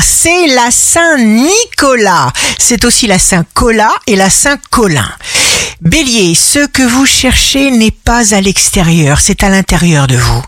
[0.00, 2.32] c'est la Saint-Nicolas.
[2.58, 5.08] C'est aussi la Saint-Colas et la Saint-Colin.
[5.80, 10.42] Bélier, ce que vous cherchez n'est pas à l'extérieur, c'est à l'intérieur de vous.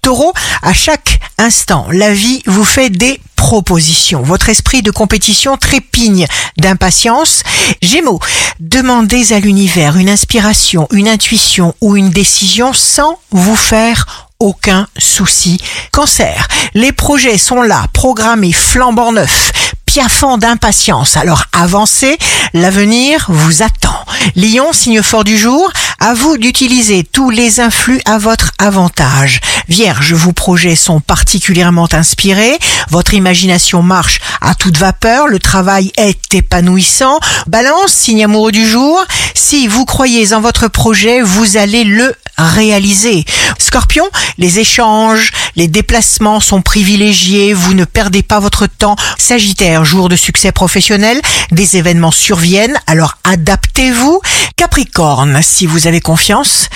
[0.00, 0.32] Taureau,
[0.62, 4.22] à chaque instant, la vie vous fait des propositions.
[4.22, 6.26] Votre esprit de compétition trépigne
[6.56, 7.42] d'impatience.
[7.82, 8.20] Gémeaux,
[8.60, 15.58] demandez à l'univers une inspiration, une intuition ou une décision sans vous faire aucun souci.
[15.92, 19.52] Cancer, les projets sont là, programmés, flambant neufs,
[19.86, 21.16] piaffant d'impatience.
[21.16, 22.18] Alors avancez,
[22.52, 24.04] l'avenir vous attend.
[24.34, 29.40] Lion, signe fort du jour, à vous d'utiliser tous les influx à votre avantage.
[29.68, 32.58] Vierge, vos projets sont particulièrement inspirés,
[32.90, 37.18] votre imagination marche à toute vapeur, le travail est épanouissant.
[37.46, 39.02] Balance, signe amoureux du jour,
[39.34, 43.24] si vous croyez en votre projet, vous allez le réaliser.
[43.58, 44.04] Scorpion,
[44.38, 48.96] les échanges, les déplacements sont privilégiés, vous ne perdez pas votre temps.
[49.18, 51.20] Sagittaire, jour de succès professionnel,
[51.50, 54.20] des événements surviennent, alors adaptez-vous.
[54.56, 56.68] Capricorne, si vous avez confiance,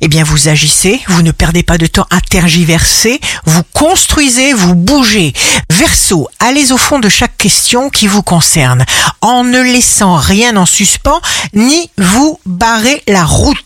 [0.00, 4.74] eh bien vous agissez, vous ne perdez pas de temps à tergiverser, vous construisez, vous
[4.74, 5.32] bougez.
[5.70, 8.84] Verseau, allez au fond de chaque question qui vous concerne,
[9.20, 11.20] en ne laissant rien en suspens,
[11.54, 13.65] ni vous barrer la route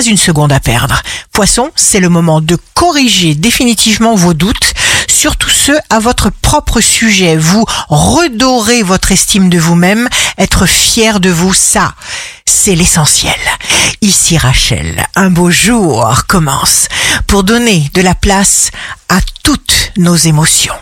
[0.00, 1.00] une seconde à perdre.
[1.32, 4.74] Poisson, c'est le moment de corriger définitivement vos doutes,
[5.08, 7.36] surtout ceux à votre propre sujet.
[7.36, 11.94] Vous redorez votre estime de vous-même, être fier de vous, ça,
[12.44, 13.38] c'est l'essentiel.
[14.00, 16.88] Ici Rachel, un beau jour commence
[17.26, 18.70] pour donner de la place
[19.08, 20.74] à toutes nos émotions.